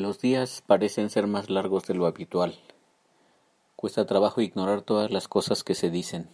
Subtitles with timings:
[0.00, 2.54] Los días parecen ser más largos de lo habitual.
[3.76, 6.26] Cuesta trabajo ignorar todas las cosas que se dicen.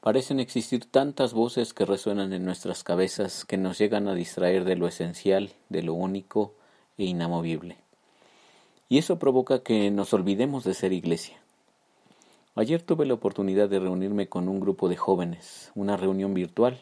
[0.00, 4.76] Parecen existir tantas voces que resuenan en nuestras cabezas que nos llegan a distraer de
[4.76, 6.54] lo esencial, de lo único
[6.96, 7.76] e inamovible.
[8.88, 11.42] Y eso provoca que nos olvidemos de ser iglesia.
[12.54, 16.78] Ayer tuve la oportunidad de reunirme con un grupo de jóvenes, una reunión virtual,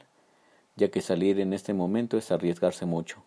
[0.76, 3.22] ya que salir en este momento es arriesgarse mucho.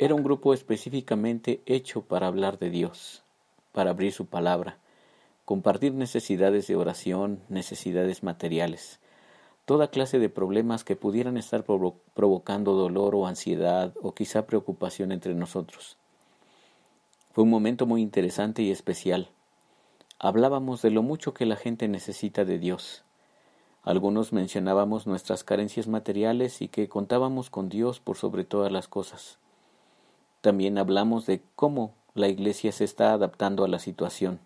[0.00, 3.24] Era un grupo específicamente hecho para hablar de Dios,
[3.72, 4.78] para abrir su palabra,
[5.44, 9.00] compartir necesidades de oración, necesidades materiales,
[9.64, 15.34] toda clase de problemas que pudieran estar provocando dolor o ansiedad o quizá preocupación entre
[15.34, 15.96] nosotros.
[17.32, 19.30] Fue un momento muy interesante y especial.
[20.20, 23.02] Hablábamos de lo mucho que la gente necesita de Dios.
[23.82, 29.38] Algunos mencionábamos nuestras carencias materiales y que contábamos con Dios por sobre todas las cosas.
[30.40, 34.38] También hablamos de cómo la Iglesia se está adaptando a la situación,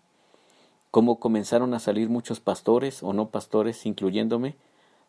[0.89, 4.55] cómo comenzaron a salir muchos pastores o no pastores, incluyéndome,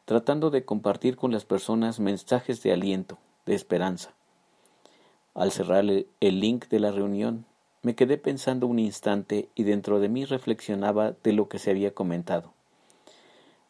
[0.04, 4.12] tratando de compartir con las personas mensajes de aliento, de esperanza.
[5.34, 7.46] Al cerrar el link de la reunión,
[7.82, 11.94] me quedé pensando un instante y dentro de mí reflexionaba de lo que se había
[11.94, 12.52] comentado.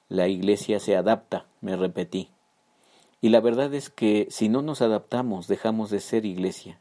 [0.09, 2.29] La Iglesia se adapta, me repetí.
[3.21, 6.81] Y la verdad es que si no nos adaptamos dejamos de ser Iglesia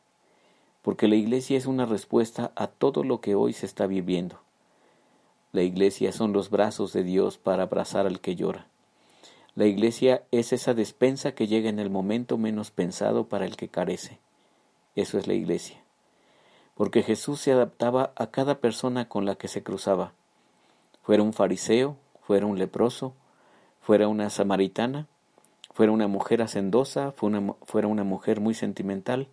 [0.84, 4.40] porque la iglesia es una respuesta a todo lo que hoy se está viviendo.
[5.54, 8.68] La iglesia son los brazos de Dios para abrazar al que llora.
[9.56, 13.70] La iglesia es esa despensa que llega en el momento menos pensado para el que
[13.70, 14.20] carece.
[14.96, 15.78] Eso es la iglesia.
[16.76, 20.12] Porque Jesús se adaptaba a cada persona con la que se cruzaba.
[21.02, 23.14] Fuera un fariseo, fuera un leproso,
[23.80, 25.08] fuera una samaritana,
[25.74, 29.28] fuera una mujer hacendosa, fuera una mujer muy sentimental,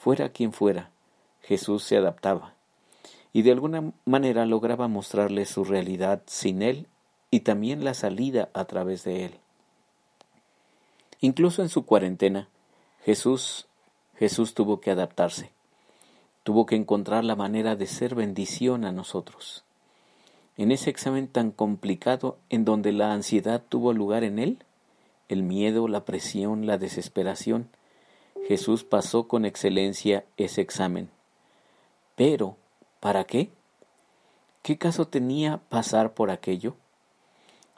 [0.00, 0.88] Fuera quien fuera,
[1.42, 2.54] Jesús se adaptaba
[3.34, 6.86] y de alguna manera lograba mostrarle su realidad sin él
[7.30, 9.34] y también la salida a través de él.
[11.20, 12.48] Incluso en su cuarentena,
[13.04, 13.66] Jesús
[14.16, 15.50] Jesús tuvo que adaptarse.
[16.44, 19.64] Tuvo que encontrar la manera de ser bendición a nosotros.
[20.56, 24.64] En ese examen tan complicado en donde la ansiedad tuvo lugar en él,
[25.28, 27.68] el miedo, la presión, la desesperación,
[28.50, 31.08] Jesús pasó con excelencia ese examen.
[32.16, 32.56] Pero,
[32.98, 33.52] ¿para qué?
[34.62, 36.74] ¿Qué caso tenía pasar por aquello?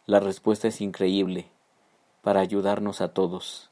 [0.06, 1.44] La respuesta es increíble,
[2.22, 3.68] para ayudarnos a todos,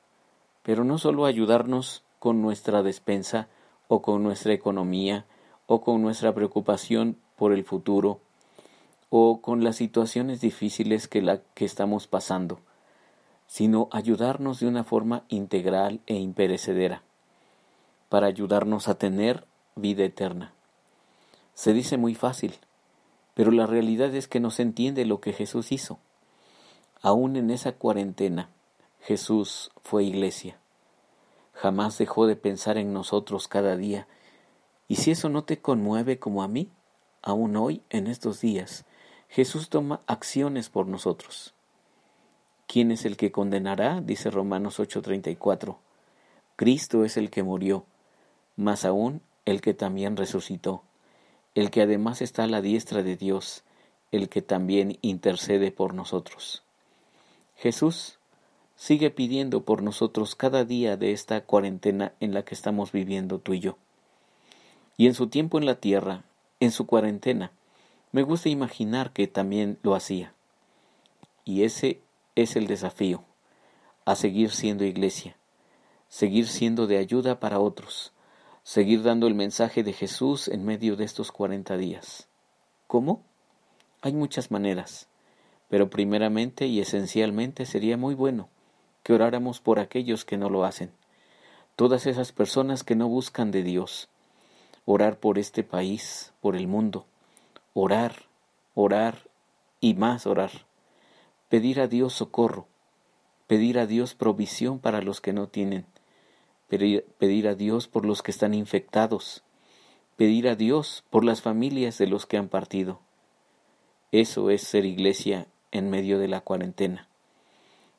[0.62, 3.48] pero no solo ayudarnos con nuestra despensa
[3.88, 5.24] o con nuestra economía
[5.64, 8.20] o con nuestra preocupación por el futuro
[9.08, 12.60] o con las situaciones difíciles que, la, que estamos pasando,
[13.50, 17.02] sino ayudarnos de una forma integral e imperecedera,
[18.08, 19.44] para ayudarnos a tener
[19.74, 20.54] vida eterna.
[21.54, 22.54] Se dice muy fácil,
[23.34, 25.98] pero la realidad es que no se entiende lo que Jesús hizo.
[27.02, 28.50] Aún en esa cuarentena,
[29.00, 30.56] Jesús fue iglesia.
[31.52, 34.06] Jamás dejó de pensar en nosotros cada día.
[34.86, 36.70] Y si eso no te conmueve como a mí,
[37.20, 38.84] aún hoy, en estos días,
[39.28, 41.52] Jesús toma acciones por nosotros.
[42.72, 44.00] ¿Quién es el que condenará?
[44.00, 45.78] dice Romanos 8:34.
[46.54, 47.84] Cristo es el que murió,
[48.54, 50.84] más aún el que también resucitó,
[51.56, 53.64] el que además está a la diestra de Dios,
[54.12, 56.62] el que también intercede por nosotros.
[57.56, 58.20] Jesús
[58.76, 63.54] sigue pidiendo por nosotros cada día de esta cuarentena en la que estamos viviendo tú
[63.54, 63.78] y yo.
[64.96, 66.22] Y en su tiempo en la tierra,
[66.60, 67.50] en su cuarentena,
[68.12, 70.34] me gusta imaginar que también lo hacía.
[71.44, 72.00] Y ese
[72.42, 73.24] es el desafío,
[74.04, 75.36] a seguir siendo iglesia,
[76.08, 78.12] seguir siendo de ayuda para otros,
[78.62, 82.28] seguir dando el mensaje de Jesús en medio de estos cuarenta días.
[82.86, 83.24] ¿Cómo?
[84.02, 85.08] Hay muchas maneras,
[85.68, 88.48] pero primeramente y esencialmente sería muy bueno
[89.02, 90.92] que oráramos por aquellos que no lo hacen,
[91.76, 94.08] todas esas personas que no buscan de Dios,
[94.84, 97.06] orar por este país, por el mundo,
[97.74, 98.14] orar,
[98.74, 99.28] orar
[99.80, 100.69] y más orar
[101.50, 102.68] pedir a Dios socorro,
[103.48, 105.84] pedir a Dios provisión para los que no tienen,
[106.68, 109.42] pedir, a Dios por los que están infectados,
[110.16, 113.00] pedir a Dios por las familias de los que han partido.
[114.12, 117.08] Eso es ser iglesia en medio de la cuarentena.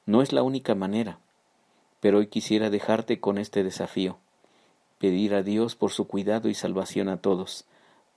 [0.06, 1.20] No es la única manera,
[2.00, 4.18] pero hoy quisiera dejarte con este desafío,
[4.98, 7.66] pedir a Dios por su cuidado y salvación a todos,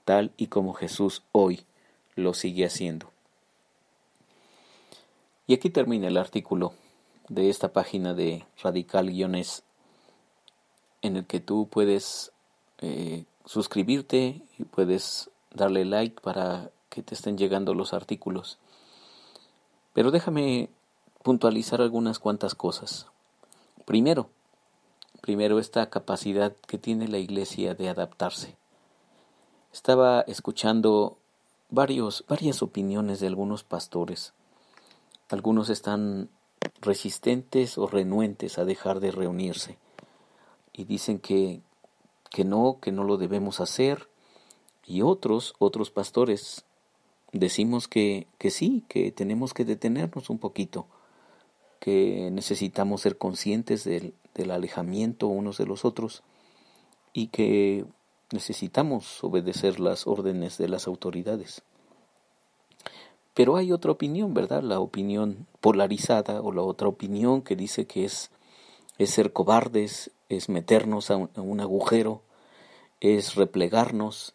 [0.05, 1.65] tal y como Jesús hoy
[2.15, 3.14] lo sigue haciendo.
[5.47, 6.73] Y aquí termina el artículo
[7.29, 9.63] de esta página de Radical Guiones
[11.01, 12.31] en el que tú puedes
[12.79, 18.57] eh, suscribirte y puedes darle like para que te estén llegando los artículos.
[19.93, 20.69] Pero déjame
[21.23, 23.07] puntualizar algunas cuantas cosas.
[23.85, 24.29] Primero,
[25.21, 28.55] primero esta capacidad que tiene la iglesia de adaptarse.
[29.71, 31.17] Estaba escuchando
[31.69, 34.33] varios, varias opiniones de algunos pastores.
[35.29, 36.29] Algunos están
[36.81, 39.77] resistentes o renuentes a dejar de reunirse
[40.71, 41.61] y dicen que,
[42.29, 44.07] que no, que no lo debemos hacer.
[44.85, 46.65] Y otros, otros pastores,
[47.31, 50.85] decimos que, que sí, que tenemos que detenernos un poquito,
[51.79, 56.21] que necesitamos ser conscientes del, del alejamiento unos de los otros
[57.13, 57.85] y que
[58.31, 61.63] necesitamos obedecer las órdenes de las autoridades.
[63.35, 64.63] Pero hay otra opinión, ¿verdad?
[64.63, 68.31] La opinión polarizada o la otra opinión que dice que es,
[68.97, 72.21] es ser cobardes, es meternos a un, agujero,
[73.01, 74.33] es replegarnos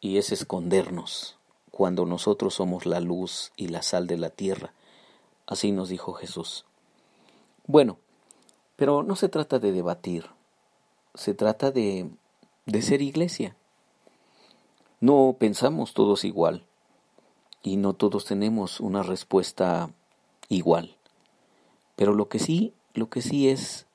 [0.00, 1.36] y es escondernos
[1.70, 4.72] cuando nosotros somos la luz y la sal de la tierra.
[5.46, 6.64] Así nos dijo Jesús.
[7.66, 7.98] Bueno,
[8.76, 10.30] pero no se trata de debatir,
[11.14, 12.08] se trata de,
[12.64, 13.54] de ser iglesia.
[14.98, 16.64] No pensamos todos igual
[17.62, 19.90] y no todos tenemos una respuesta
[20.48, 20.96] igual.
[21.96, 23.86] Pero lo que sí, lo que sí es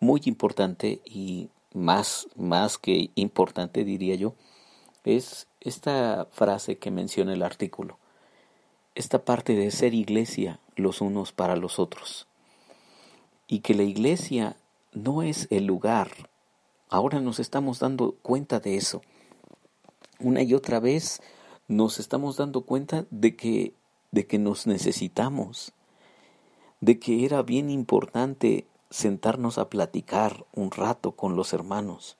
[0.00, 4.34] muy importante y más, más que importante diría yo,
[5.04, 7.98] es esta frase que menciona el artículo,
[8.94, 12.26] esta parte de ser iglesia los unos para los otros.
[13.46, 14.56] Y que la iglesia
[14.92, 16.10] no es el lugar.
[16.88, 19.02] Ahora nos estamos dando cuenta de eso.
[20.18, 21.20] Una y otra vez
[21.68, 23.74] nos estamos dando cuenta de que,
[24.10, 25.72] de que nos necesitamos,
[26.80, 32.16] de que era bien importante sentarnos a platicar un rato con los hermanos,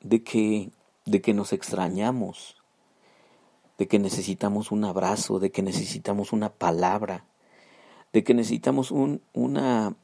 [0.00, 0.70] de que,
[1.04, 2.56] de que nos extrañamos,
[3.76, 7.24] de que necesitamos un abrazo, de que necesitamos una palabra,
[8.12, 9.94] de que necesitamos un, una,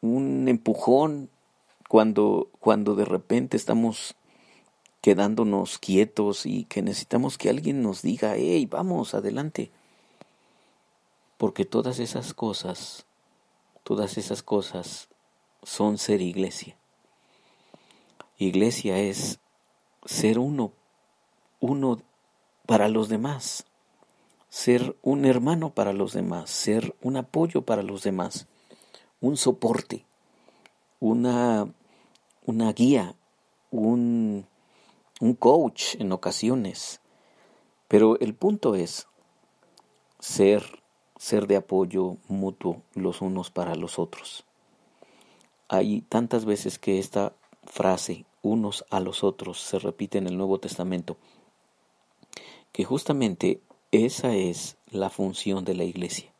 [0.00, 1.30] un empujón
[1.88, 4.16] cuando, cuando de repente estamos
[5.06, 9.70] quedándonos quietos y que necesitamos que alguien nos diga, hey, vamos, adelante.
[11.36, 13.06] Porque todas esas cosas,
[13.84, 15.08] todas esas cosas
[15.62, 16.76] son ser iglesia.
[18.36, 19.38] Iglesia es
[20.04, 20.72] ser uno,
[21.60, 22.02] uno
[22.66, 23.64] para los demás,
[24.48, 28.48] ser un hermano para los demás, ser un apoyo para los demás,
[29.20, 30.04] un soporte,
[30.98, 31.72] una,
[32.44, 33.14] una guía,
[33.70, 34.48] un,
[35.20, 37.00] un coach en ocasiones,
[37.88, 39.06] pero el punto es
[40.18, 40.82] ser,
[41.16, 44.44] ser de apoyo mutuo los unos para los otros.
[45.68, 47.32] Hay tantas veces que esta
[47.64, 51.16] frase, unos a los otros, se repite en el Nuevo Testamento,
[52.72, 53.60] que justamente
[53.92, 56.32] esa es la función de la iglesia,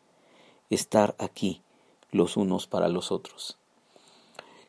[0.70, 1.62] estar aquí
[2.10, 3.58] los unos para los otros.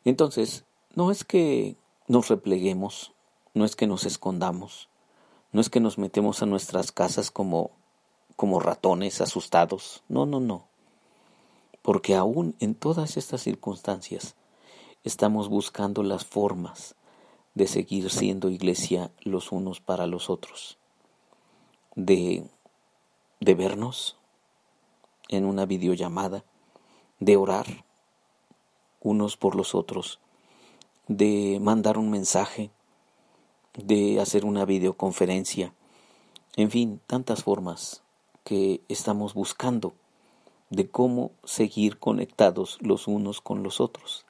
[0.05, 0.63] Entonces,
[0.95, 1.75] no es que
[2.07, 3.13] nos repleguemos,
[3.57, 4.89] no es que nos escondamos,
[5.51, 7.71] no es que nos metemos a nuestras casas como,
[8.35, 10.67] como ratones asustados, no, no, no.
[11.81, 14.35] Porque aún en todas estas circunstancias
[15.03, 16.95] estamos buscando las formas
[17.55, 20.77] de seguir siendo iglesia los unos para los otros,
[21.95, 22.47] de,
[23.39, 24.17] de vernos
[25.29, 26.43] en una videollamada,
[27.19, 27.85] de orar
[29.01, 30.19] unos por los otros,
[31.07, 32.69] de mandar un mensaje,
[33.77, 35.71] de hacer una videoconferencia,
[36.55, 38.01] en fin, tantas formas
[38.43, 39.93] que estamos buscando
[40.71, 44.25] de cómo seguir conectados los unos con los otros,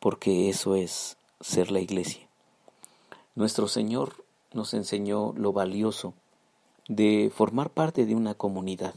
[0.00, 2.28] porque eso es ser la iglesia.
[3.36, 6.12] Nuestro Señor nos enseñó lo valioso
[6.88, 8.94] de formar parte de una comunidad,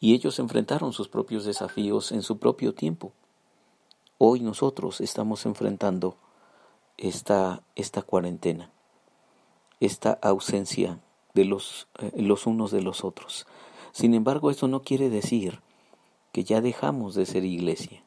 [0.00, 3.12] y ellos enfrentaron sus propios desafíos en su propio tiempo.
[4.18, 6.16] Hoy nosotros estamos enfrentando
[6.98, 8.70] esta, esta cuarentena,
[9.80, 11.00] esta ausencia
[11.34, 13.46] de los, eh, los unos de los otros.
[13.92, 15.60] Sin embargo, eso no quiere decir
[16.32, 18.04] que ya dejamos de ser iglesia.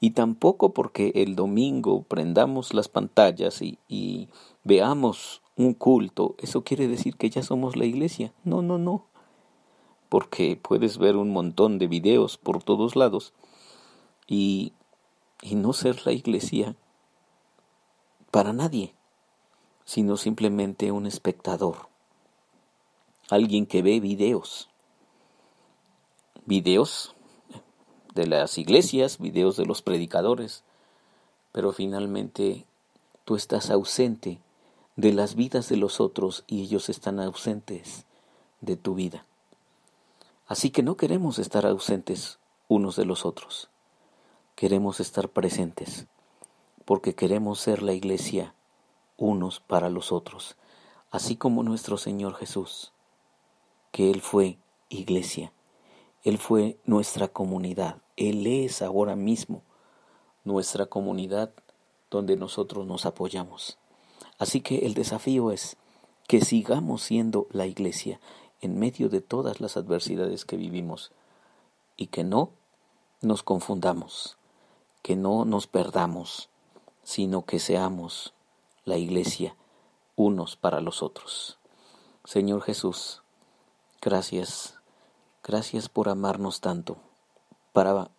[0.00, 4.28] Y tampoco porque el domingo prendamos las pantallas y, y
[4.64, 8.32] veamos un culto, eso quiere decir que ya somos la iglesia.
[8.44, 9.06] No, no, no.
[10.08, 13.32] Porque puedes ver un montón de videos por todos lados
[14.26, 14.72] y,
[15.42, 16.76] y no ser la iglesia
[18.30, 18.94] para nadie,
[19.84, 21.88] sino simplemente un espectador,
[23.28, 24.68] alguien que ve videos,
[26.46, 27.14] videos
[28.14, 30.62] de las iglesias, videos de los predicadores,
[31.52, 32.66] pero finalmente
[33.24, 34.40] tú estás ausente
[34.96, 38.04] de las vidas de los otros y ellos están ausentes
[38.60, 39.24] de tu vida.
[40.46, 43.70] Así que no queremos estar ausentes unos de los otros.
[44.54, 46.06] Queremos estar presentes
[46.90, 48.52] porque queremos ser la iglesia
[49.16, 50.56] unos para los otros,
[51.12, 52.92] así como nuestro Señor Jesús,
[53.92, 55.52] que Él fue iglesia,
[56.24, 59.62] Él fue nuestra comunidad, Él es ahora mismo
[60.42, 61.52] nuestra comunidad
[62.10, 63.78] donde nosotros nos apoyamos.
[64.38, 65.76] Así que el desafío es
[66.26, 68.18] que sigamos siendo la iglesia
[68.60, 71.12] en medio de todas las adversidades que vivimos
[71.96, 72.50] y que no
[73.22, 74.38] nos confundamos,
[75.02, 76.50] que no nos perdamos,
[77.02, 78.34] sino que seamos
[78.84, 79.56] la iglesia
[80.16, 81.58] unos para los otros.
[82.24, 83.22] Señor Jesús,
[84.00, 84.78] gracias,
[85.42, 86.98] gracias por amarnos tanto,
[87.72, 88.10] para,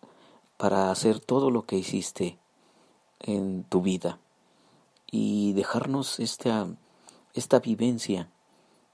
[0.56, 2.38] para hacer todo lo que hiciste
[3.20, 4.18] en tu vida
[5.10, 6.66] y dejarnos esta,
[7.34, 8.30] esta vivencia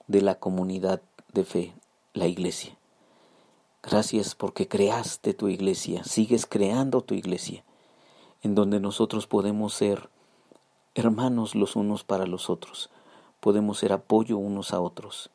[0.06, 1.00] de la comunidad
[1.32, 1.74] de fe,
[2.12, 2.76] la iglesia.
[3.82, 7.64] Gracias porque creaste tu iglesia, sigues creando tu iglesia,
[8.42, 10.10] en donde nosotros podemos ser
[10.94, 12.90] hermanos los unos para los otros,
[13.40, 15.30] podemos ser apoyo unos a otros,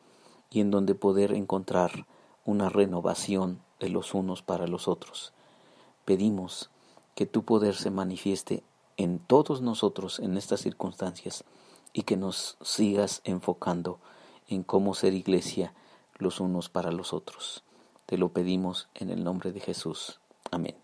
[0.50, 2.06] y en donde poder encontrar
[2.46, 5.34] una renovación de los unos para los otros.
[6.06, 6.70] Pedimos
[7.16, 8.64] que tu poder se manifieste
[8.98, 11.44] en todos nosotros en estas circunstancias
[11.94, 14.00] y que nos sigas enfocando
[14.48, 15.74] en cómo ser iglesia
[16.18, 17.64] los unos para los otros.
[18.06, 20.20] Te lo pedimos en el nombre de Jesús.
[20.52, 20.76] Amén.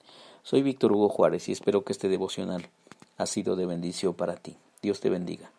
[0.44, 2.68] Soy Víctor Hugo Juárez y espero que este devocional
[3.18, 4.56] ha sido de bendición para ti.
[4.82, 5.52] Dios te bendiga.